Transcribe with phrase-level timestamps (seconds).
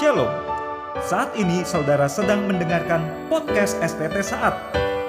[0.00, 0.28] Shalom.
[1.04, 4.56] Saat ini saudara sedang mendengarkan podcast STT Saat.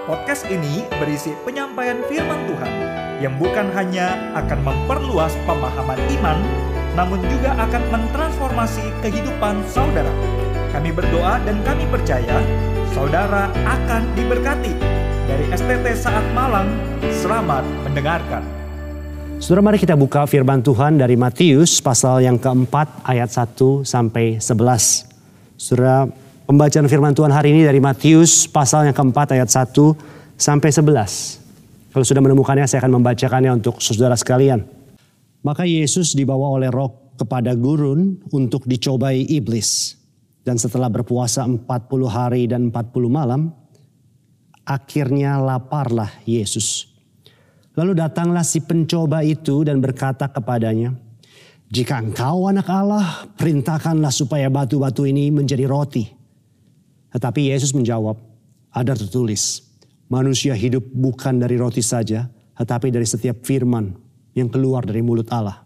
[0.04, 2.72] Podcast ini berisi penyampaian firman Tuhan
[3.24, 6.36] yang bukan hanya akan memperluas pemahaman iman,
[7.00, 10.12] namun juga akan mentransformasi kehidupan saudara.
[10.76, 12.44] Kami berdoa dan kami percaya
[12.92, 14.76] saudara akan diberkati.
[15.32, 16.68] Dari STT Saat Malang,
[17.24, 18.63] selamat mendengarkan.
[19.44, 25.60] Saudara mari kita buka firman Tuhan dari Matius pasal yang keempat ayat 1 sampai 11.
[25.60, 26.08] Saudara
[26.48, 29.76] pembacaan firman Tuhan hari ini dari Matius pasal yang keempat ayat 1
[30.40, 31.92] sampai 11.
[31.92, 34.64] Kalau sudah menemukannya saya akan membacakannya untuk saudara sekalian.
[35.44, 40.00] Maka Yesus dibawa oleh roh kepada gurun untuk dicobai iblis.
[40.40, 41.68] Dan setelah berpuasa 40
[42.08, 43.52] hari dan 40 malam,
[44.64, 46.93] akhirnya laparlah Yesus.
[47.74, 50.94] Lalu datanglah si pencoba itu dan berkata kepadanya,
[51.74, 56.06] "Jika engkau anak Allah, perintahkanlah supaya batu-batu ini menjadi roti."
[57.10, 58.22] Tetapi Yesus menjawab,
[58.70, 59.66] "Ada tertulis,
[60.06, 62.30] manusia hidup bukan dari roti saja,
[62.62, 63.90] tetapi dari setiap firman
[64.38, 65.66] yang keluar dari mulut Allah."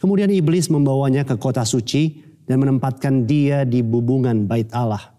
[0.00, 5.12] Kemudian iblis membawanya ke kota suci dan menempatkan dia di bubungan bait Allah.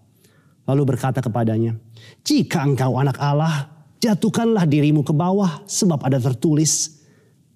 [0.65, 1.77] Lalu berkata kepadanya,
[2.25, 7.03] "Jika engkau anak Allah, Jatuhkanlah dirimu ke bawah sebab ada tertulis.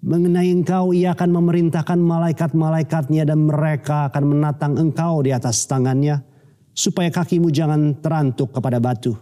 [0.04, 6.20] Mengenai engkau ia akan memerintahkan malaikat-malaikatnya dan mereka akan menatang engkau di atas tangannya.
[6.76, 9.16] Supaya kakimu jangan terantuk kepada batu.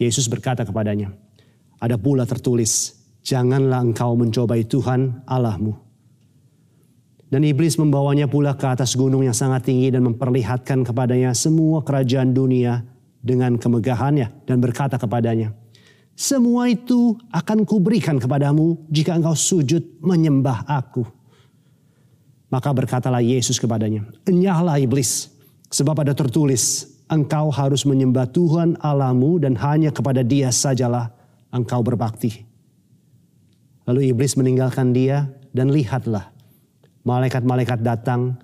[0.00, 1.14] Yesus berkata kepadanya,
[1.78, 5.78] ada pula tertulis, janganlah engkau mencobai Tuhan Allahmu.
[7.32, 12.36] Dan iblis membawanya pula ke atas gunung yang sangat tinggi dan memperlihatkan kepadanya semua kerajaan
[12.36, 12.84] dunia
[13.22, 15.56] dengan kemegahannya dan berkata kepadanya,
[16.12, 21.02] semua itu akan kuberikan kepadamu jika engkau sujud menyembah aku.
[22.52, 25.32] Maka berkatalah Yesus kepadanya, Enyahlah iblis,
[25.72, 31.08] sebab ada tertulis, engkau harus menyembah Tuhan Allahmu dan hanya kepada dia sajalah
[31.48, 32.44] engkau berbakti.
[33.88, 36.28] Lalu iblis meninggalkan dia dan lihatlah,
[37.08, 38.36] malaikat-malaikat datang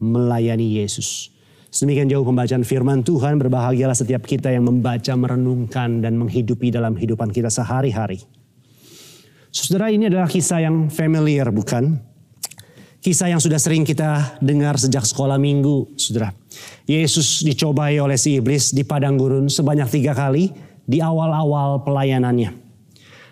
[0.00, 1.28] melayani Yesus.
[1.70, 7.30] Sedemikian jauh pembacaan firman Tuhan, berbahagialah setiap kita yang membaca, merenungkan, dan menghidupi dalam kehidupan
[7.30, 8.18] kita sehari-hari.
[9.54, 11.94] Saudara ini adalah kisah yang familiar bukan?
[12.98, 16.34] Kisah yang sudah sering kita dengar sejak sekolah minggu, saudara.
[16.90, 20.50] Yesus dicobai oleh si iblis di padang gurun sebanyak tiga kali
[20.84, 22.50] di awal-awal pelayanannya.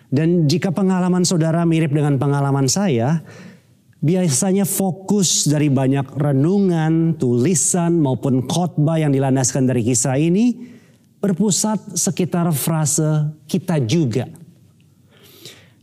[0.09, 3.21] Dan jika pengalaman saudara mirip dengan pengalaman saya,
[3.99, 10.55] biasanya fokus dari banyak renungan, tulisan maupun khotbah yang dilandaskan dari kisah ini
[11.19, 14.27] berpusat sekitar frase kita juga.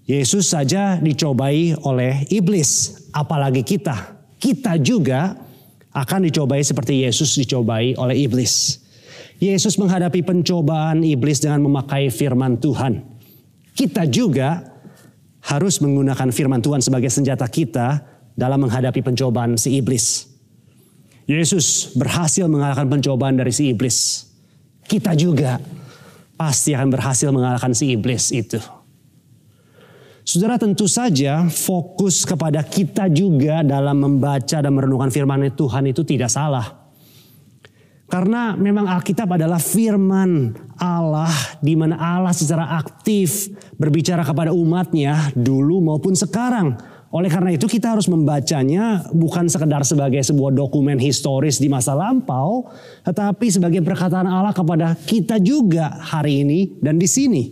[0.07, 4.17] Yesus saja dicobai oleh iblis, apalagi kita.
[4.39, 5.35] Kita juga
[5.91, 8.85] akan dicobai seperti Yesus dicobai oleh iblis.
[9.37, 13.03] Yesus menghadapi pencobaan iblis dengan memakai firman Tuhan.
[13.77, 14.76] Kita juga
[15.47, 18.03] harus menggunakan firman Tuhan sebagai senjata kita
[18.35, 20.27] dalam menghadapi pencobaan si iblis.
[21.27, 24.27] Yesus berhasil mengalahkan pencobaan dari si iblis.
[24.87, 25.59] Kita juga
[26.39, 28.59] pasti akan berhasil mengalahkan si iblis itu.
[30.27, 36.31] Saudara tentu saja fokus kepada kita juga dalam membaca dan merenungkan firman Tuhan itu tidak
[36.31, 36.86] salah.
[38.07, 45.83] Karena memang Alkitab adalah firman Allah di mana Allah secara aktif berbicara kepada umatnya dulu
[45.83, 46.79] maupun sekarang.
[47.11, 52.67] Oleh karena itu kita harus membacanya bukan sekedar sebagai sebuah dokumen historis di masa lampau,
[53.03, 57.43] tetapi sebagai perkataan Allah kepada kita juga hari ini dan di sini.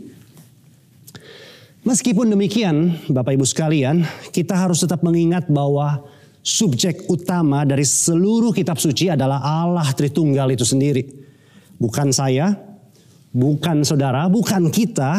[1.84, 6.00] Meskipun demikian, Bapak Ibu sekalian, kita harus tetap mengingat bahwa
[6.44, 11.08] subjek utama dari seluruh kitab suci adalah Allah Tritunggal itu sendiri.
[11.80, 12.52] Bukan saya,
[13.32, 15.16] bukan saudara, bukan kita,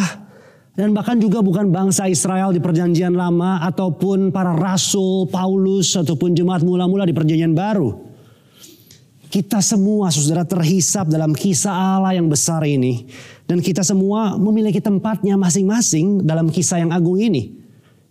[0.78, 6.62] dan bahkan juga bukan bangsa Israel di perjanjian lama ataupun para rasul Paulus ataupun jemaat
[6.62, 8.06] mula-mula di perjanjian baru.
[9.32, 13.04] Kita semua saudara terhisap dalam kisah Allah yang besar ini.
[13.44, 17.52] Dan kita semua memiliki tempatnya masing-masing dalam kisah yang agung ini.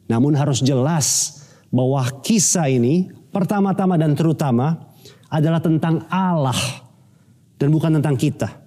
[0.05, 1.41] Namun harus jelas
[1.75, 4.95] bahwa kisah ini pertama-tama dan terutama
[5.27, 6.55] adalah tentang Allah
[7.59, 8.63] dan bukan tentang kita.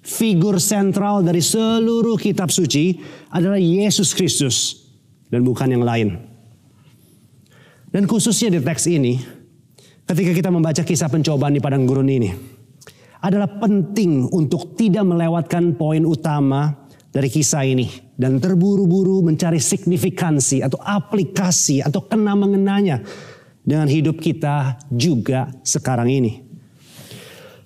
[0.00, 2.96] Figur sentral dari seluruh kitab suci
[3.28, 4.88] adalah Yesus Kristus
[5.28, 6.16] dan bukan yang lain.
[7.92, 9.20] Dan khususnya di teks ini,
[10.08, 12.32] ketika kita membaca kisah pencobaan di padang gurun ini,
[13.20, 20.78] adalah penting untuk tidak melewatkan poin utama dari kisah ini dan terburu-buru mencari signifikansi atau
[20.78, 23.02] aplikasi atau kena mengenanya
[23.66, 26.32] dengan hidup kita juga sekarang ini.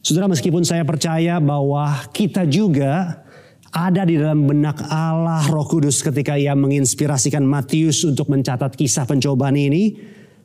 [0.04, 3.24] Saudara meskipun saya percaya bahwa kita juga
[3.72, 9.56] ada di dalam benak Allah Roh Kudus ketika ia menginspirasikan Matius untuk mencatat kisah pencobaan
[9.56, 9.96] ini.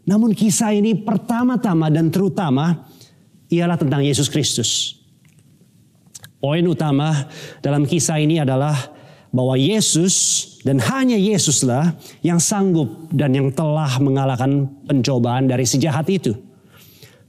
[0.10, 2.88] Namun kisah ini pertama-tama dan terutama
[3.54, 4.99] ialah tentang Yesus Kristus.
[6.39, 7.27] Poin utama
[7.59, 8.75] dalam kisah ini adalah
[9.30, 10.15] bahwa Yesus
[10.63, 16.31] dan hanya Yesuslah yang sanggup dan yang telah mengalahkan pencobaan dari si jahat itu.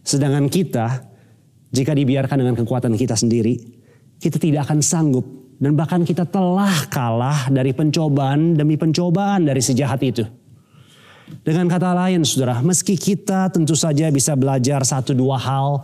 [0.07, 0.87] Sedangkan kita
[1.71, 3.59] jika dibiarkan dengan kekuatan kita sendiri,
[4.19, 5.27] kita tidak akan sanggup
[5.61, 10.25] dan bahkan kita telah kalah dari pencobaan demi pencobaan dari sejahat itu.
[11.41, 15.83] Dengan kata lain saudara, meski kita tentu saja bisa belajar satu dua hal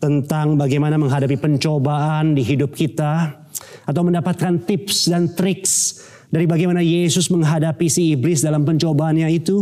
[0.00, 3.44] tentang bagaimana menghadapi pencobaan di hidup kita.
[3.84, 6.00] Atau mendapatkan tips dan triks
[6.32, 9.60] dari bagaimana Yesus menghadapi si iblis dalam pencobaannya itu.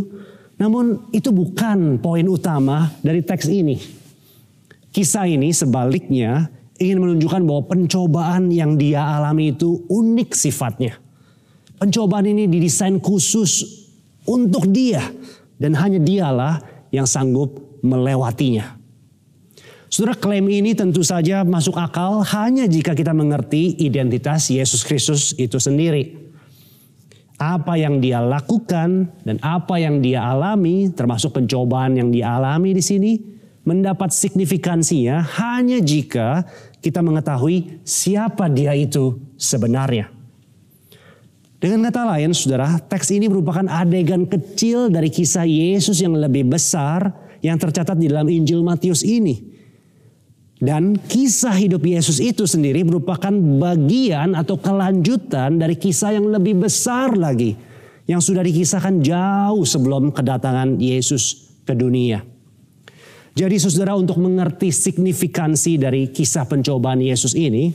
[0.62, 3.76] Namun itu bukan poin utama dari teks ini.
[4.94, 6.46] Kisah ini sebaliknya
[6.78, 11.02] ingin menunjukkan bahwa pencobaan yang dia alami itu unik sifatnya.
[11.82, 13.81] Pencobaan ini didesain khusus
[14.26, 15.02] untuk dia
[15.58, 18.78] dan hanya dialah yang sanggup melewatinya.
[19.92, 25.60] Saudara klaim ini tentu saja masuk akal hanya jika kita mengerti identitas Yesus Kristus itu
[25.60, 26.16] sendiri.
[27.36, 32.80] Apa yang dia lakukan dan apa yang dia alami termasuk pencobaan yang dia alami di
[32.80, 33.12] sini
[33.68, 36.46] mendapat signifikansinya hanya jika
[36.80, 40.21] kita mengetahui siapa dia itu sebenarnya.
[41.62, 47.14] Dengan kata lain, saudara, teks ini merupakan adegan kecil dari kisah Yesus yang lebih besar
[47.38, 49.38] yang tercatat di dalam Injil Matius ini.
[50.58, 53.30] Dan kisah hidup Yesus itu sendiri merupakan
[53.62, 57.54] bagian atau kelanjutan dari kisah yang lebih besar lagi.
[58.10, 62.26] Yang sudah dikisahkan jauh sebelum kedatangan Yesus ke dunia.
[63.38, 67.70] Jadi saudara untuk mengerti signifikansi dari kisah pencobaan Yesus ini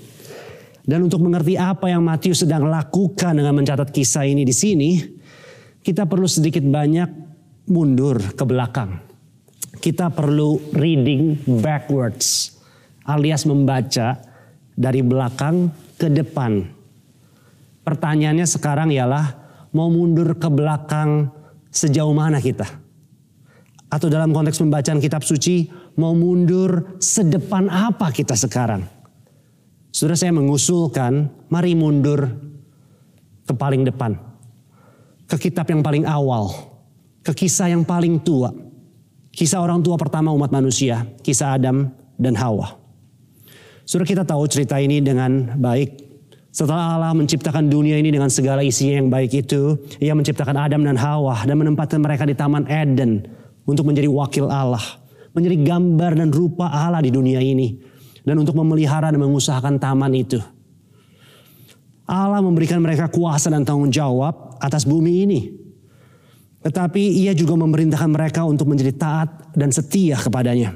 [0.87, 5.03] dan untuk mengerti apa yang Matius sedang lakukan dengan mencatat kisah ini di sini,
[5.83, 7.11] kita perlu sedikit banyak
[7.67, 9.03] mundur ke belakang.
[9.83, 12.55] Kita perlu reading backwards
[13.03, 14.15] alias membaca
[14.79, 15.67] dari belakang
[15.99, 16.63] ke depan.
[17.83, 19.35] Pertanyaannya sekarang ialah
[19.75, 21.27] mau mundur ke belakang
[21.67, 22.67] sejauh mana kita?
[23.87, 25.67] Atau dalam konteks pembacaan kitab suci,
[25.99, 28.96] mau mundur sedepan apa kita sekarang?
[29.97, 32.29] Sudah saya mengusulkan, mari mundur
[33.49, 34.13] ke paling depan.
[35.25, 36.53] Ke kitab yang paling awal.
[37.25, 38.53] Ke kisah yang paling tua.
[39.33, 42.77] Kisah orang tua pertama umat manusia, kisah Adam dan Hawa.
[43.89, 45.97] Sudah kita tahu cerita ini dengan baik.
[46.53, 51.01] Setelah Allah menciptakan dunia ini dengan segala isinya yang baik itu, ia menciptakan Adam dan
[51.01, 53.25] Hawa dan menempatkan mereka di Taman Eden
[53.65, 55.01] untuk menjadi wakil Allah,
[55.33, 57.96] menjadi gambar dan rupa Allah di dunia ini,
[58.27, 60.43] dan untuk memelihara dan mengusahakan taman itu.
[62.03, 65.41] Allah memberikan mereka kuasa dan tanggung jawab atas bumi ini.
[66.59, 70.75] Tetapi ia juga memerintahkan mereka untuk menjadi taat dan setia kepadanya.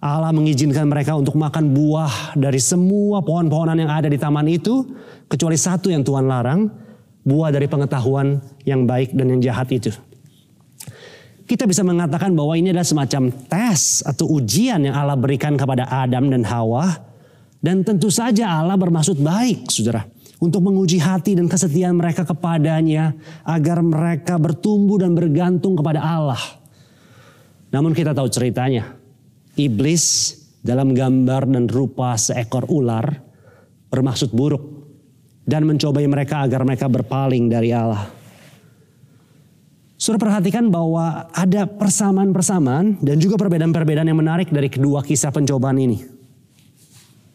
[0.00, 4.88] Allah mengizinkan mereka untuk makan buah dari semua pohon-pohonan yang ada di taman itu,
[5.28, 6.70] kecuali satu yang Tuhan larang,
[7.26, 9.92] buah dari pengetahuan yang baik dan yang jahat itu
[11.48, 16.28] kita bisa mengatakan bahwa ini adalah semacam tes atau ujian yang Allah berikan kepada Adam
[16.28, 16.92] dan Hawa.
[17.58, 20.04] Dan tentu saja Allah bermaksud baik, saudara.
[20.38, 23.16] Untuk menguji hati dan kesetiaan mereka kepadanya.
[23.48, 26.38] Agar mereka bertumbuh dan bergantung kepada Allah.
[27.72, 28.94] Namun kita tahu ceritanya.
[29.56, 33.08] Iblis dalam gambar dan rupa seekor ular
[33.88, 34.62] bermaksud buruk.
[35.48, 38.17] Dan mencobai mereka agar mereka berpaling dari Allah.
[40.08, 46.00] Sudah perhatikan bahwa ada persamaan-persamaan dan juga perbedaan-perbedaan yang menarik dari kedua kisah pencobaan ini.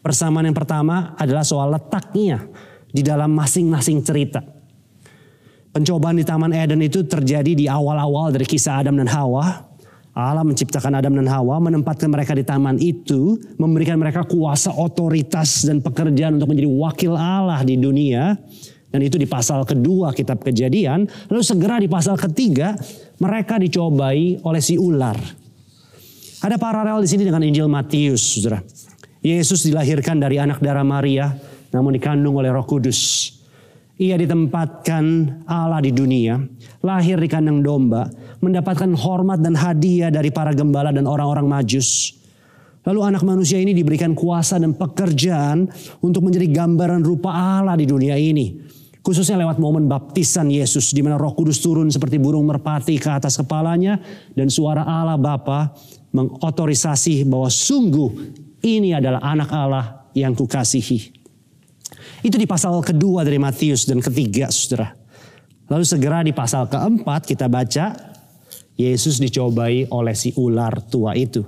[0.02, 2.50] Persamaan yang pertama adalah soal letaknya
[2.90, 4.42] di dalam masing-masing cerita.
[5.70, 9.70] Pencobaan di Taman Eden itu terjadi di awal-awal dari kisah Adam dan Hawa.
[10.18, 15.78] Allah menciptakan Adam dan Hawa, menempatkan mereka di taman itu, memberikan mereka kuasa, otoritas, dan
[15.78, 18.34] pekerjaan untuk menjadi wakil Allah di dunia.
[18.94, 21.10] Dan itu di pasal kedua kitab kejadian.
[21.34, 22.78] Lalu segera di pasal ketiga
[23.18, 25.18] mereka dicobai oleh si ular.
[26.46, 28.62] Ada paralel di sini dengan Injil Matius, saudara.
[29.24, 31.32] Yesus dilahirkan dari anak darah Maria,
[31.74, 33.32] namun dikandung oleh Roh Kudus.
[33.98, 35.04] Ia ditempatkan
[35.48, 36.38] Allah di dunia,
[36.84, 38.12] lahir di kandang domba,
[38.44, 42.20] mendapatkan hormat dan hadiah dari para gembala dan orang-orang majus.
[42.84, 45.72] Lalu anak manusia ini diberikan kuasa dan pekerjaan
[46.04, 48.63] untuk menjadi gambaran rupa Allah di dunia ini.
[49.04, 53.36] Khususnya lewat momen baptisan Yesus di mana Roh Kudus turun seperti burung merpati ke atas
[53.36, 54.00] kepalanya
[54.32, 55.76] dan suara Allah Bapa
[56.16, 61.12] mengotorisasi bahwa sungguh Ini adalah anak Allah yang kukasihi.
[62.24, 64.96] Itu di pasal kedua dari Matius dan ketiga saudara.
[65.68, 67.92] Lalu segera di pasal keempat kita baca
[68.80, 71.44] Yesus dicobai oleh si ular tua itu.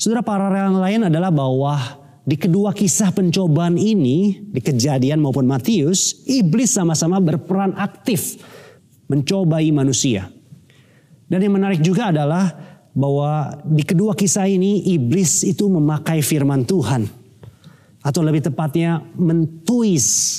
[0.00, 1.99] Saudara paralel yang lain adalah bahwa
[2.30, 8.38] di kedua kisah pencobaan ini, di kejadian maupun Matius, iblis sama-sama berperan aktif
[9.10, 10.30] mencobai manusia.
[11.26, 12.54] Dan yang menarik juga adalah
[12.94, 17.10] bahwa di kedua kisah ini iblis itu memakai firman Tuhan.
[18.06, 20.38] Atau lebih tepatnya mentuis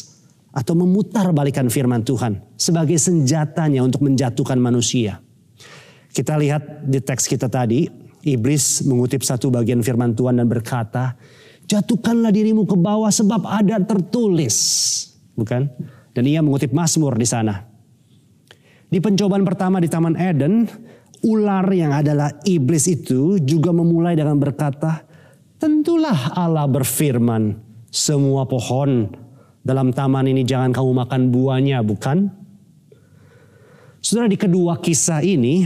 [0.55, 5.19] atau memutar balikan firman Tuhan sebagai senjatanya untuk menjatuhkan manusia.
[6.11, 7.85] Kita lihat di teks kita tadi,
[8.23, 11.15] iblis mengutip satu bagian firman Tuhan dan berkata,
[11.71, 14.55] jatuhkanlah dirimu ke bawah sebab ada tertulis.
[15.39, 15.71] Bukan?
[16.11, 17.63] Dan ia mengutip Mazmur di sana.
[18.91, 20.67] Di pencobaan pertama di Taman Eden,
[21.23, 25.07] ular yang adalah iblis itu juga memulai dengan berkata,
[25.55, 27.55] tentulah Allah berfirman,
[27.87, 29.07] semua pohon
[29.63, 32.27] dalam taman ini jangan kamu makan buahnya, bukan?
[34.03, 35.63] Saudara di kedua kisah ini,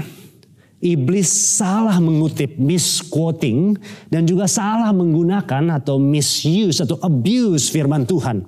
[0.85, 1.25] iblis
[1.57, 3.73] salah mengutip misquoting
[4.13, 8.45] dan juga salah menggunakan atau misuse atau abuse firman Tuhan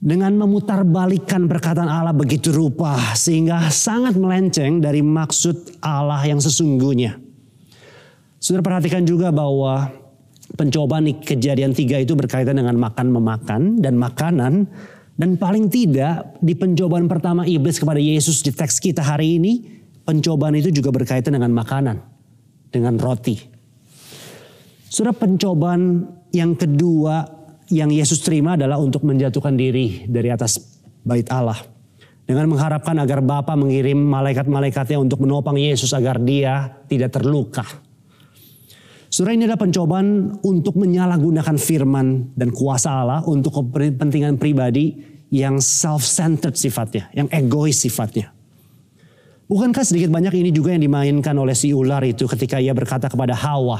[0.00, 7.20] dengan memutarbalikkan perkataan Allah begitu rupa sehingga sangat melenceng dari maksud Allah yang sesungguhnya.
[8.40, 9.88] Sudah perhatikan juga bahwa
[10.54, 14.68] pencobaan di kejadian tiga itu berkaitan dengan makan memakan dan makanan
[15.16, 19.75] dan paling tidak di pencobaan pertama iblis kepada Yesus di teks kita hari ini
[20.06, 21.98] pencobaan itu juga berkaitan dengan makanan
[22.70, 23.36] dengan roti.
[24.86, 27.26] Sudah pencobaan yang kedua
[27.74, 30.62] yang Yesus terima adalah untuk menjatuhkan diri dari atas
[31.02, 31.58] bait Allah.
[32.26, 37.62] Dengan mengharapkan agar Bapa mengirim malaikat-malaikatnya untuk menopang Yesus agar dia tidak terluka.
[39.06, 44.98] Surah ini adalah pencobaan untuk menyalahgunakan firman dan kuasa Allah untuk kepentingan pribadi
[45.30, 48.35] yang self-centered sifatnya, yang egois sifatnya.
[49.46, 53.30] Bukankah sedikit banyak ini juga yang dimainkan oleh si ular itu ketika ia berkata kepada
[53.30, 53.78] Hawa,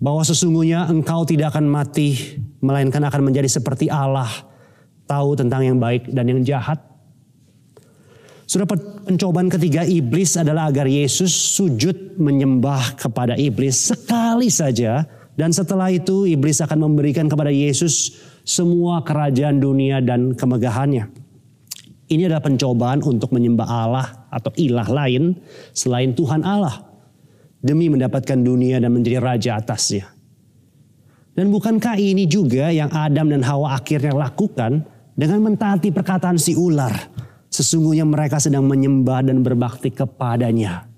[0.00, 4.30] bahwa sesungguhnya engkau tidak akan mati, melainkan akan menjadi seperti Allah,
[5.04, 6.80] tahu tentang yang baik dan yang jahat.
[8.48, 8.64] Sudah
[9.04, 15.04] pencobaan ketiga iblis adalah agar Yesus sujud menyembah kepada iblis sekali saja.
[15.38, 18.16] Dan setelah itu iblis akan memberikan kepada Yesus
[18.48, 21.12] semua kerajaan dunia dan kemegahannya.
[22.08, 25.36] Ini adalah pencobaan untuk menyembah Allah atau ilah lain
[25.72, 26.84] selain Tuhan Allah
[27.58, 30.06] demi mendapatkan dunia dan menjadi raja atasnya.
[31.38, 34.82] Dan bukankah ini juga yang Adam dan Hawa akhirnya lakukan
[35.14, 36.90] dengan mentaati perkataan si ular?
[37.46, 40.90] Sesungguhnya mereka sedang menyembah dan berbakti kepadanya.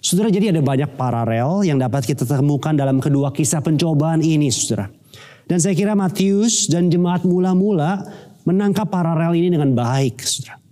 [0.00, 4.88] Saudara, jadi ada banyak paralel yang dapat kita temukan dalam kedua kisah pencobaan ini, saudara.
[5.44, 8.04] Dan saya kira Matius dan jemaat mula-mula
[8.48, 10.63] menangkap paralel ini dengan baik, saudara.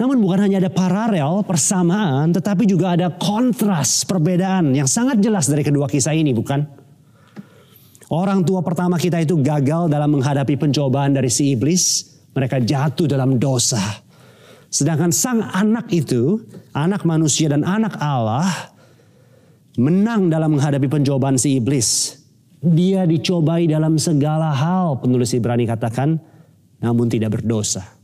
[0.00, 5.60] Namun bukan hanya ada paralel, persamaan, tetapi juga ada kontras, perbedaan yang sangat jelas dari
[5.60, 6.64] kedua kisah ini, bukan?
[8.08, 12.08] Orang tua pertama kita itu gagal dalam menghadapi pencobaan dari si iblis.
[12.32, 13.78] Mereka jatuh dalam dosa.
[14.72, 18.48] Sedangkan sang anak itu, anak manusia dan anak Allah,
[19.76, 22.16] menang dalam menghadapi pencobaan si iblis.
[22.64, 26.16] Dia dicobai dalam segala hal, penulis Ibrani katakan,
[26.80, 27.99] namun tidak berdosa.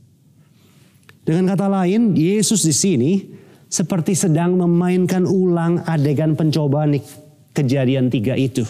[1.27, 3.11] Dengan kata lain, Yesus di sini
[3.67, 7.03] seperti sedang memainkan ulang adegan pencobaan di
[7.51, 8.63] kejadian tiga itu.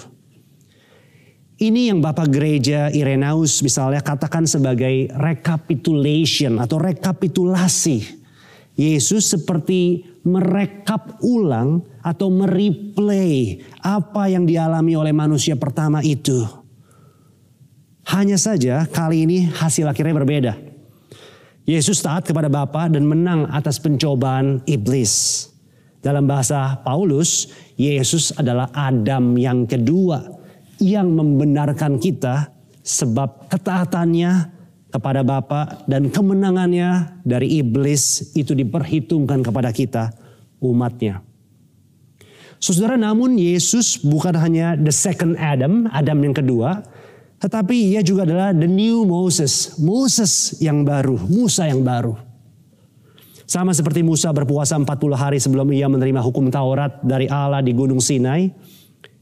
[1.62, 8.26] Ini yang Bapak Gereja Irenaus misalnya katakan sebagai recapitulation atau rekapitulasi.
[8.78, 16.46] Yesus seperti merekap ulang atau mereplay apa yang dialami oleh manusia pertama itu.
[18.06, 20.67] Hanya saja kali ini hasil akhirnya berbeda.
[21.68, 25.46] Yesus taat kepada Bapa dan menang atas pencobaan iblis.
[26.00, 30.24] Dalam bahasa Paulus, Yesus adalah Adam yang kedua
[30.80, 34.48] yang membenarkan kita sebab ketaatannya
[34.88, 40.16] kepada Bapa dan kemenangannya dari iblis itu diperhitungkan kepada kita
[40.64, 41.20] umatnya.
[42.64, 46.80] Saudara, namun Yesus bukan hanya the second Adam, Adam yang kedua,
[47.38, 52.18] tetapi ia juga adalah the new Moses, Moses yang baru, Musa yang baru.
[53.48, 58.04] Sama seperti Musa berpuasa 40 hari sebelum ia menerima hukum Taurat dari Allah di Gunung
[58.04, 58.50] Sinai.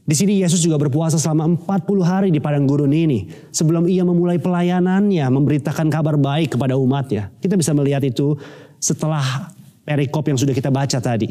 [0.06, 3.30] Di sini Yesus juga berpuasa selama 40 hari di padang gurun ini.
[3.54, 7.30] Sebelum ia memulai pelayanannya, memberitakan kabar baik kepada umatnya.
[7.38, 8.34] Kita bisa melihat itu
[8.82, 9.50] setelah
[9.86, 11.30] perikop yang sudah kita baca tadi.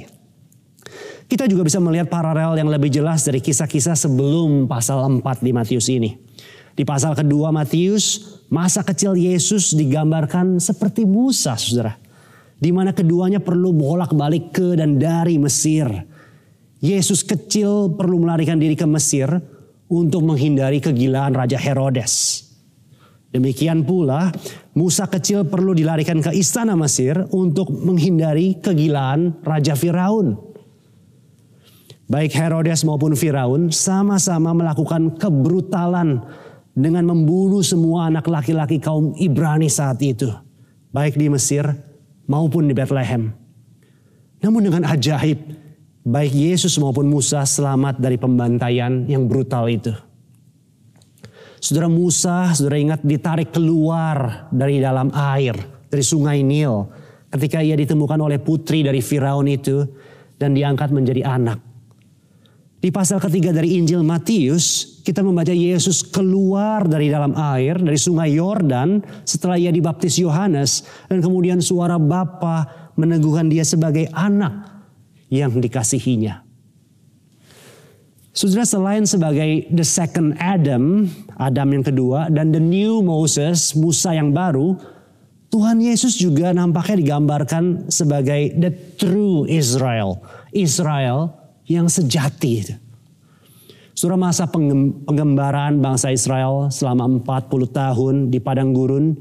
[1.26, 5.90] Kita juga bisa melihat paralel yang lebih jelas dari kisah-kisah sebelum pasal 4 di Matius
[5.90, 6.25] ini.
[6.76, 11.96] Di pasal kedua Matius, masa kecil Yesus digambarkan seperti Musa, saudara.
[12.60, 15.88] Di mana keduanya perlu bolak-balik ke dan dari Mesir.
[16.84, 19.32] Yesus kecil perlu melarikan diri ke Mesir
[19.88, 22.44] untuk menghindari kegilaan Raja Herodes.
[23.32, 24.32] Demikian pula
[24.76, 30.36] Musa kecil perlu dilarikan ke istana Mesir untuk menghindari kegilaan Raja Firaun.
[32.06, 36.22] Baik Herodes maupun Firaun sama-sama melakukan kebrutalan
[36.76, 40.28] dengan membunuh semua anak laki-laki kaum Ibrani saat itu.
[40.92, 41.64] Baik di Mesir
[42.28, 43.32] maupun di Bethlehem.
[44.44, 45.40] Namun dengan ajaib,
[46.04, 49.96] baik Yesus maupun Musa selamat dari pembantaian yang brutal itu.
[51.64, 55.58] Saudara Musa, saudara ingat ditarik keluar dari dalam air,
[55.90, 56.86] dari sungai Nil.
[57.32, 59.82] Ketika ia ditemukan oleh putri dari Firaun itu
[60.38, 61.75] dan diangkat menjadi anak.
[62.80, 68.38] Di pasal ketiga dari Injil Matius, kita membaca Yesus keluar dari dalam air, dari sungai
[68.38, 70.86] Yordan setelah ia dibaptis Yohanes.
[71.10, 74.70] Dan kemudian suara Bapa meneguhkan dia sebagai anak
[75.34, 76.46] yang dikasihinya.
[78.36, 81.08] Saudara selain sebagai the second Adam,
[81.40, 84.76] Adam yang kedua, dan the new Moses, Musa yang baru,
[85.56, 90.20] Tuhan Yesus juga nampaknya digambarkan sebagai the true Israel.
[90.52, 92.78] Israel yang sejati.
[93.96, 99.16] Surah masa penggembaraan bangsa Israel selama 40 tahun di padang gurun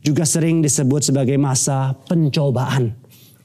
[0.00, 3.04] juga sering disebut sebagai masa pencobaan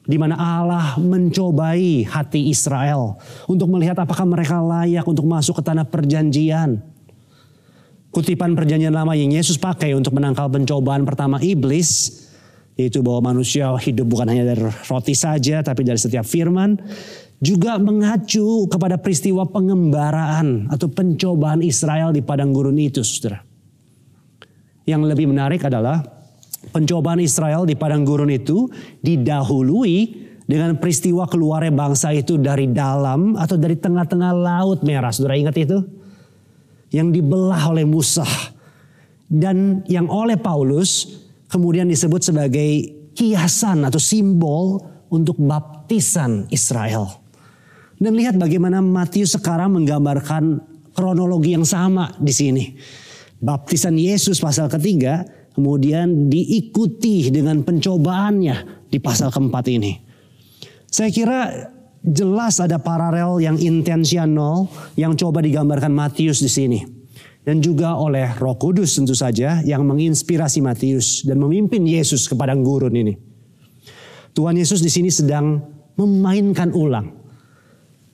[0.09, 5.85] di mana Allah mencobai hati Israel untuk melihat apakah mereka layak untuk masuk ke tanah
[5.85, 6.81] perjanjian.
[8.09, 12.25] Kutipan perjanjian lama yang Yesus pakai untuk menangkal pencobaan pertama iblis,
[12.73, 16.81] yaitu bahwa manusia hidup bukan hanya dari roti saja, tapi dari setiap firman,
[17.39, 23.43] juga mengacu kepada peristiwa pengembaraan atau pencobaan Israel di padang gurun itu, saudara.
[24.83, 26.19] Yang lebih menarik adalah
[26.59, 28.67] Pencobaan Israel di padang gurun itu
[28.99, 35.09] didahului dengan peristiwa keluarnya bangsa itu dari dalam atau dari tengah-tengah laut merah.
[35.09, 35.79] Saudara ingat itu?
[36.91, 38.27] Yang dibelah oleh Musa.
[39.29, 41.15] Dan yang oleh Paulus
[41.47, 42.69] kemudian disebut sebagai
[43.15, 47.07] kiasan atau simbol untuk baptisan Israel.
[47.99, 50.63] Dan lihat bagaimana Matius sekarang menggambarkan
[50.95, 52.65] kronologi yang sama di sini.
[53.43, 59.91] Baptisan Yesus pasal ketiga kemudian diikuti dengan pencobaannya di pasal keempat ini.
[60.87, 61.39] Saya kira
[61.99, 66.79] jelas ada paralel yang intensional yang coba digambarkan Matius di sini.
[67.43, 72.63] Dan juga oleh Roh Kudus tentu saja yang menginspirasi Matius dan memimpin Yesus ke padang
[72.63, 73.15] gurun ini.
[74.35, 75.59] Tuhan Yesus di sini sedang
[75.99, 77.18] memainkan ulang.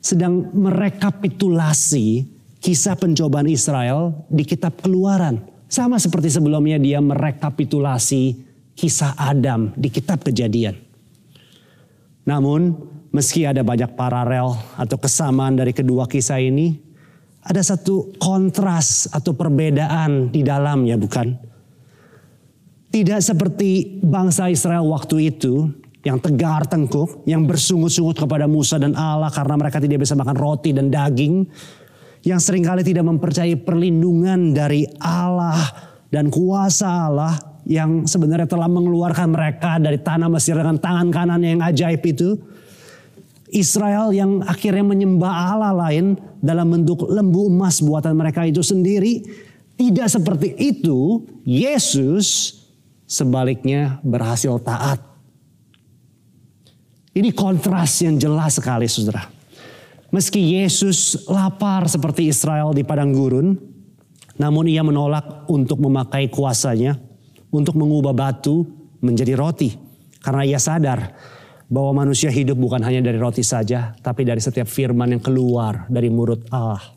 [0.05, 2.29] Sedang merekapitulasi
[2.61, 8.37] kisah pencobaan Israel di kitab keluaran sama seperti sebelumnya dia merekapitulasi
[8.77, 10.77] kisah Adam di kitab kejadian.
[12.29, 12.77] Namun
[13.09, 16.77] meski ada banyak paralel atau kesamaan dari kedua kisah ini,
[17.41, 21.33] ada satu kontras atau perbedaan di dalamnya bukan?
[22.93, 25.69] Tidak seperti bangsa Israel waktu itu
[26.05, 30.69] yang tegar tengkuk, yang bersungut-sungut kepada Musa dan Allah karena mereka tidak bisa makan roti
[30.69, 31.49] dan daging
[32.25, 35.61] yang sering kali tidak mempercayai perlindungan dari Allah
[36.09, 37.37] dan kuasa Allah
[37.69, 42.33] yang sebenarnya telah mengeluarkan mereka dari tanah Mesir dengan tangan kanan yang ajaib itu.
[43.53, 49.21] Israel yang akhirnya menyembah Allah lain dalam bentuk lembu emas buatan mereka itu sendiri.
[49.77, 52.57] Tidak seperti itu, Yesus
[53.05, 55.14] sebaliknya berhasil taat.
[57.15, 59.23] Ini kontras yang jelas sekali saudara.
[60.11, 63.55] Meski Yesus lapar seperti Israel di padang gurun,
[64.35, 66.99] namun ia menolak untuk memakai kuasanya
[67.55, 68.67] untuk mengubah batu
[68.99, 69.71] menjadi roti.
[70.19, 71.15] Karena ia sadar
[71.71, 76.11] bahwa manusia hidup bukan hanya dari roti saja, tapi dari setiap firman yang keluar dari
[76.11, 76.94] mulut Allah.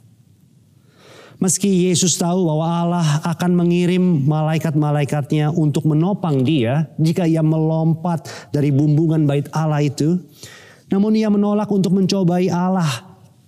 [1.39, 8.75] Meski Yesus tahu bahwa Allah akan mengirim malaikat-malaikatnya untuk menopang dia jika ia melompat dari
[8.75, 10.19] bumbungan bait Allah itu,
[10.91, 12.91] namun ia menolak untuk mencobai Allah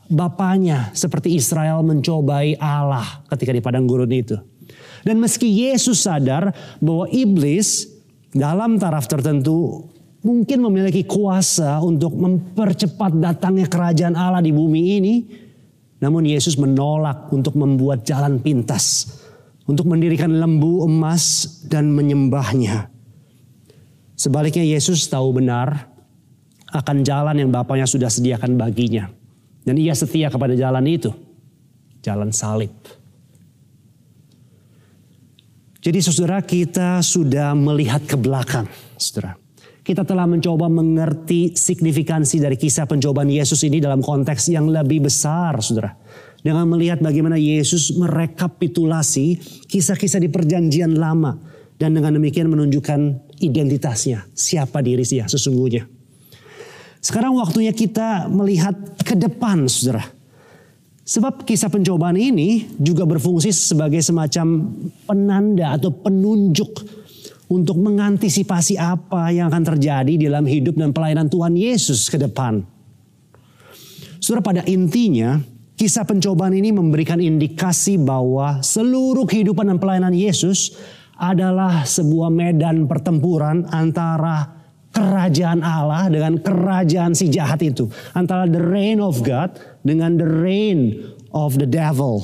[0.07, 4.39] bapaknya seperti Israel mencobai Allah ketika di padang gurun itu.
[5.03, 7.91] Dan meski Yesus sadar bahwa iblis
[8.31, 9.91] dalam taraf tertentu
[10.23, 15.15] mungkin memiliki kuasa untuk mempercepat datangnya kerajaan Allah di bumi ini,
[16.01, 19.21] namun Yesus menolak untuk membuat jalan pintas,
[19.69, 22.89] untuk mendirikan lembu emas dan menyembahnya.
[24.17, 25.89] Sebaliknya Yesus tahu benar
[26.73, 29.11] akan jalan yang Bapaknya sudah sediakan baginya
[29.65, 31.13] Dan ia setia kepada jalan itu.
[32.01, 32.73] Jalan salib.
[35.81, 38.69] Jadi saudara kita sudah melihat ke belakang.
[38.97, 39.37] Saudara.
[39.81, 45.57] Kita telah mencoba mengerti signifikansi dari kisah pencobaan Yesus ini dalam konteks yang lebih besar
[45.65, 45.97] saudara.
[46.41, 51.37] Dengan melihat bagaimana Yesus merekapitulasi kisah-kisah di perjanjian lama.
[51.81, 54.29] Dan dengan demikian menunjukkan identitasnya.
[54.37, 55.89] Siapa diri dia sesungguhnya.
[57.01, 60.05] Sekarang waktunya kita melihat ke depan saudara.
[61.09, 64.77] Sebab kisah pencobaan ini juga berfungsi sebagai semacam
[65.09, 67.00] penanda atau penunjuk
[67.51, 72.63] untuk mengantisipasi apa yang akan terjadi dalam hidup dan pelayanan Tuhan Yesus ke depan.
[74.23, 75.43] Saudara pada intinya
[75.75, 80.79] kisah pencobaan ini memberikan indikasi bahwa seluruh kehidupan dan pelayanan Yesus
[81.19, 84.61] adalah sebuah medan pertempuran antara
[84.95, 87.91] kerajaan Allah dengan kerajaan si jahat itu.
[88.15, 91.03] Antara the reign of God dengan the reign
[91.35, 92.23] of the devil.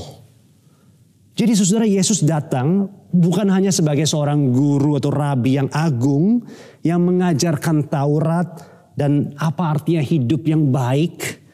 [1.36, 6.42] Jadi saudara Yesus datang bukan hanya sebagai seorang guru atau rabi yang agung
[6.82, 8.48] yang mengajarkan Taurat
[8.96, 11.44] dan apa artinya hidup yang baik.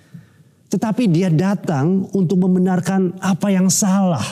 [0.72, 4.24] Tetapi dia datang untuk membenarkan apa yang salah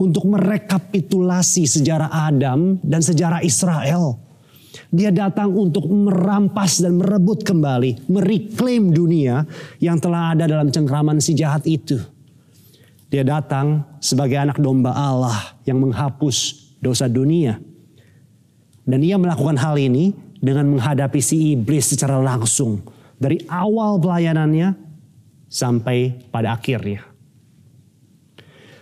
[0.00, 4.16] untuk merekapitulasi sejarah Adam dan sejarah Israel.
[4.90, 9.44] Dia datang untuk merampas dan merebut kembali, mereklaim dunia
[9.82, 11.98] yang telah ada dalam cengkraman si jahat itu.
[13.10, 17.58] Dia datang sebagai anak domba Allah yang menghapus dosa dunia.
[18.86, 22.86] Dan ia melakukan hal ini dengan menghadapi si iblis secara langsung.
[23.18, 24.72] Dari awal pelayanannya
[25.50, 27.02] sampai pada akhirnya.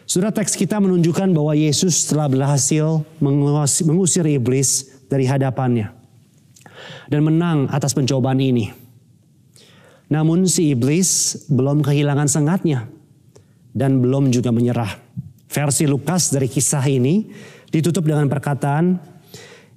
[0.09, 5.93] Surat teks kita menunjukkan bahwa Yesus telah berhasil mengusir iblis dari hadapannya.
[7.09, 8.73] Dan menang atas pencobaan ini.
[10.09, 12.89] Namun si iblis belum kehilangan sengatnya.
[13.73, 14.91] Dan belum juga menyerah.
[15.49, 17.29] Versi Lukas dari kisah ini
[17.73, 18.99] ditutup dengan perkataan,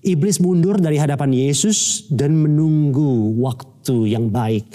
[0.01, 4.73] Iblis mundur dari hadapan Yesus dan menunggu waktu yang baik.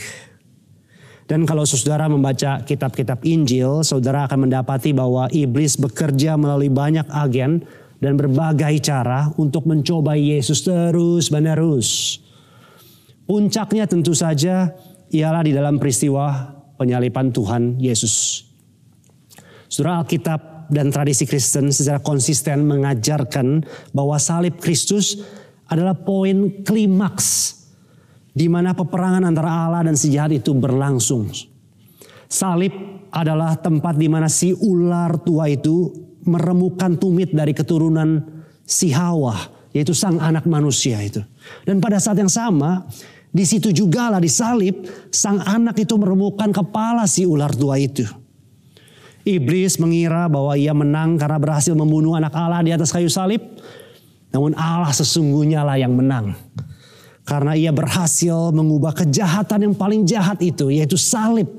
[1.26, 7.66] Dan kalau saudara membaca kitab-kitab Injil, saudara akan mendapati bahwa iblis bekerja melalui banyak agen
[7.98, 12.22] dan berbagai cara untuk mencoba Yesus terus menerus.
[13.26, 14.70] Puncaknya tentu saja
[15.10, 18.46] ialah di dalam peristiwa penyalipan Tuhan Yesus.
[19.66, 23.62] Surah Alkitab dan tradisi Kristen secara konsisten mengajarkan
[23.94, 25.22] bahwa salib Kristus
[25.66, 27.54] adalah poin klimaks
[28.36, 31.32] di mana peperangan antara Allah dan si jahat itu berlangsung.
[32.26, 32.74] Salib
[33.14, 35.88] adalah tempat di mana si ular tua itu
[36.26, 38.18] meremukan tumit dari keturunan
[38.66, 41.22] si Hawa, yaitu sang anak manusia itu.
[41.62, 42.84] Dan pada saat yang sama,
[43.30, 48.04] di situ juga lah di salib, sang anak itu meremukan kepala si ular tua itu.
[49.26, 53.42] Iblis mengira bahwa ia menang karena berhasil membunuh anak Allah di atas kayu salib.
[54.30, 56.38] Namun Allah sesungguhnya lah yang menang.
[57.26, 61.50] Karena ia berhasil mengubah kejahatan yang paling jahat itu, yaitu salib,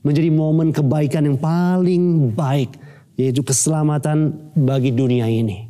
[0.00, 2.72] menjadi momen kebaikan yang paling baik,
[3.20, 5.68] yaitu keselamatan bagi dunia ini.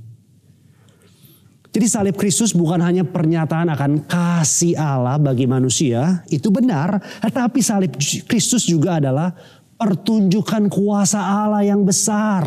[1.73, 7.97] Jadi salib Kristus bukan hanya pernyataan akan kasih Allah bagi manusia, itu benar, tetapi salib
[8.29, 9.35] Kristus juga adalah
[9.83, 12.47] pertunjukan kuasa Allah yang besar.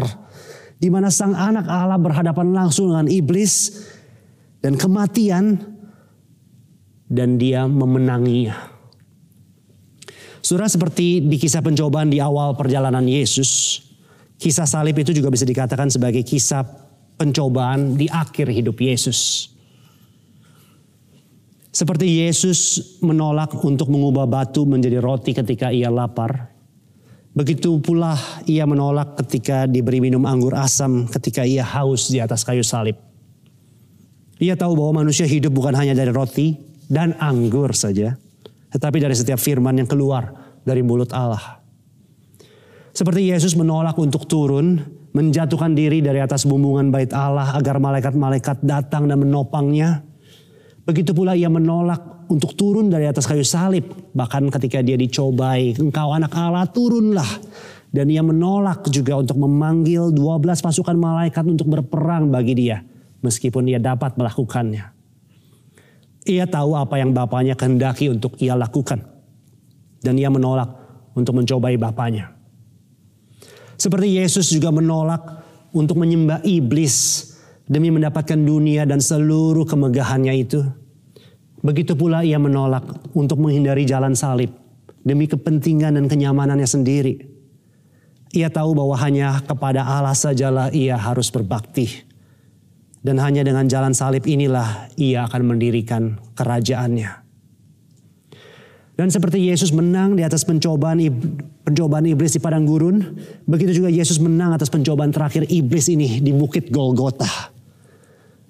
[0.79, 3.83] Di mana sang anak Allah berhadapan langsung dengan iblis
[4.63, 5.59] dan kematian
[7.11, 8.55] dan dia memenanginya.
[10.39, 13.81] Surah seperti di kisah pencobaan di awal perjalanan Yesus,
[14.37, 16.61] kisah salib itu juga bisa dikatakan sebagai kisah
[17.17, 19.49] pencobaan di akhir hidup Yesus.
[21.75, 26.54] Seperti Yesus menolak untuk mengubah batu menjadi roti ketika ia lapar,
[27.35, 28.15] begitu pula
[28.47, 32.95] ia menolak ketika diberi minum anggur asam ketika ia haus di atas kayu salib.
[34.39, 38.13] Ia tahu bahwa manusia hidup bukan hanya dari roti, dan anggur saja,
[38.69, 41.61] tetapi dari setiap firman yang keluar dari mulut Allah.
[42.95, 44.79] Seperti Yesus menolak untuk turun,
[45.11, 50.03] menjatuhkan diri dari atas bumbungan bait Allah agar malaikat-malaikat datang dan menopangnya.
[50.85, 53.89] Begitu pula ia menolak untuk turun dari atas kayu salib.
[54.13, 57.27] Bahkan ketika dia dicobai, engkau anak Allah turunlah.
[57.89, 62.85] Dan ia menolak juga untuk memanggil 12 pasukan malaikat untuk berperang bagi dia.
[63.25, 64.93] Meskipun ia dapat melakukannya.
[66.25, 69.01] Ia tahu apa yang bapaknya kehendaki untuk ia lakukan.
[70.05, 70.69] Dan ia menolak
[71.17, 72.29] untuk mencobai bapaknya.
[73.73, 75.21] Seperti Yesus juga menolak
[75.73, 77.34] untuk menyembah iblis
[77.65, 80.61] demi mendapatkan dunia dan seluruh kemegahannya itu.
[81.65, 82.85] Begitu pula ia menolak
[83.17, 84.53] untuk menghindari jalan salib
[85.01, 87.25] demi kepentingan dan kenyamanannya sendiri.
[88.35, 92.05] Ia tahu bahwa hanya kepada Allah sajalah ia harus berbakti.
[93.05, 97.21] Dan hanya dengan jalan salib inilah ia akan mendirikan kerajaannya.
[98.95, 100.97] Dan seperti Yesus menang di atas pencobaan
[101.67, 103.03] pencobaan iblis di padang gurun,
[103.45, 107.54] begitu juga Yesus menang atas pencobaan terakhir iblis ini di bukit Golgota.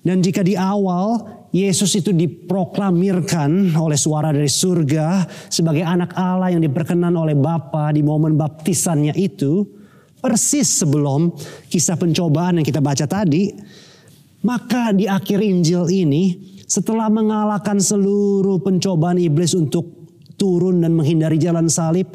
[0.05, 1.17] Dan jika di awal
[1.49, 8.05] Yesus itu diproklamirkan oleh suara dari surga sebagai anak Allah yang diperkenan oleh Bapa di
[8.05, 9.65] momen baptisannya itu,
[10.21, 11.33] persis sebelum
[11.71, 13.49] kisah pencobaan yang kita baca tadi,
[14.45, 19.89] maka di akhir Injil ini setelah mengalahkan seluruh pencobaan iblis untuk
[20.37, 22.13] turun dan menghindari jalan salib.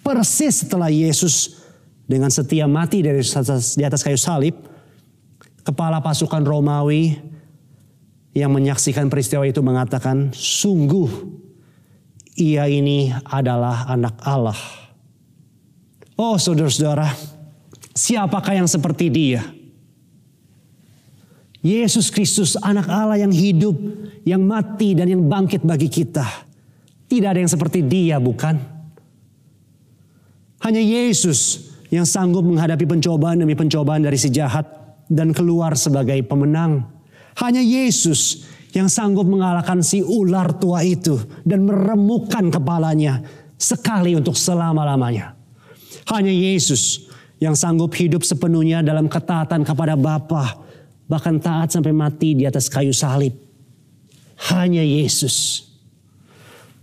[0.00, 1.60] Persis setelah Yesus
[2.08, 4.56] dengan setia mati dari di atas kayu salib,
[5.68, 7.20] kepala pasukan Romawi
[8.32, 11.36] yang menyaksikan peristiwa itu mengatakan, sungguh
[12.40, 14.56] ia ini adalah anak Allah.
[16.16, 17.12] Oh saudara-saudara,
[17.92, 19.44] siapakah yang seperti dia?
[21.60, 23.76] Yesus Kristus anak Allah yang hidup,
[24.24, 26.24] yang mati dan yang bangkit bagi kita.
[27.10, 28.56] Tidak ada yang seperti dia bukan?
[30.64, 34.77] Hanya Yesus yang sanggup menghadapi pencobaan demi pencobaan dari si jahat
[35.08, 36.84] dan keluar sebagai pemenang.
[37.40, 43.24] Hanya Yesus yang sanggup mengalahkan si ular tua itu dan meremukkan kepalanya
[43.56, 45.34] sekali untuk selama-lamanya.
[46.12, 47.08] Hanya Yesus
[47.40, 50.60] yang sanggup hidup sepenuhnya dalam ketaatan kepada Bapa,
[51.08, 53.32] bahkan taat sampai mati di atas kayu salib.
[54.38, 55.68] Hanya Yesus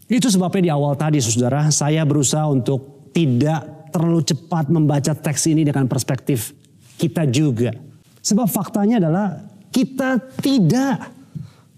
[0.05, 5.65] itu sebabnya di awal tadi saudara, saya berusaha untuk tidak terlalu cepat membaca teks ini
[5.65, 6.53] dengan perspektif
[7.01, 7.73] kita juga.
[8.25, 9.38] Sebab faktanya adalah
[9.69, 11.13] kita tidak,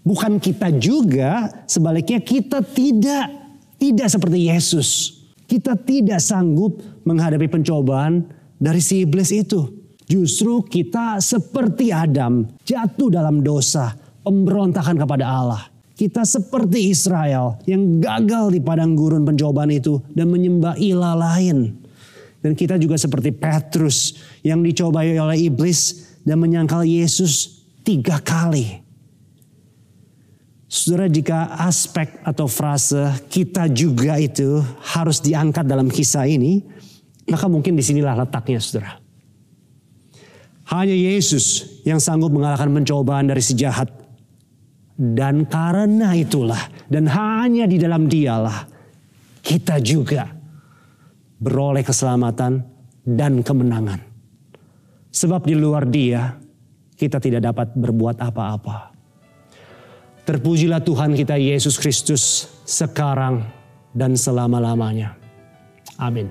[0.00, 3.28] bukan kita juga, sebaliknya kita tidak,
[3.76, 4.88] tidak seperti Yesus.
[5.44, 8.24] Kita tidak sanggup menghadapi pencobaan
[8.56, 9.60] dari si iblis itu.
[10.08, 13.92] Justru kita seperti Adam, jatuh dalam dosa,
[14.24, 15.62] pemberontakan kepada Allah.
[15.92, 21.76] Kita seperti Israel yang gagal di padang gurun pencobaan itu dan menyembah ilah lain.
[22.40, 28.84] Dan kita juga seperti Petrus yang dicobai oleh iblis dan menyangkal Yesus tiga kali.
[30.68, 36.60] Saudara jika aspek atau frase kita juga itu harus diangkat dalam kisah ini,
[37.24, 39.00] maka mungkin di sinilah letaknya saudara.
[40.68, 43.88] Hanya Yesus yang sanggup mengalahkan pencobaan dari si jahat
[45.00, 46.60] dan karena itulah
[46.92, 48.68] dan hanya di dalam dialah
[49.40, 50.28] kita juga
[51.40, 52.60] beroleh keselamatan
[53.08, 54.07] dan kemenangan.
[55.08, 56.36] Sebab di luar dia
[56.98, 58.92] kita tidak dapat berbuat apa-apa.
[60.28, 63.48] Terpujilah Tuhan kita Yesus Kristus sekarang
[63.96, 65.16] dan selama-lamanya.
[65.96, 66.28] Amin.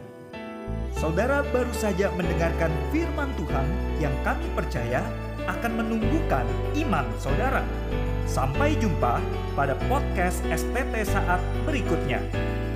[0.93, 3.65] Saudara baru saja mendengarkan firman Tuhan
[3.97, 5.01] yang kami percaya
[5.47, 6.45] akan menumbuhkan
[6.77, 7.63] iman saudara.
[8.27, 9.23] Sampai jumpa
[9.55, 12.19] pada podcast STT saat berikutnya.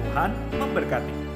[0.10, 1.31] Tuhan memberkati.